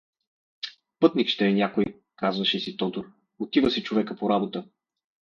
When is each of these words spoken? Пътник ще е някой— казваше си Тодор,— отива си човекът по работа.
Пътник 0.99 1.27
ще 1.27 1.47
е 1.47 1.53
някой— 1.53 1.85
казваше 2.15 2.59
си 2.59 2.77
Тодор,— 2.77 3.07
отива 3.39 3.71
си 3.71 3.83
човекът 3.83 4.19
по 4.19 4.29
работа. 4.29 4.67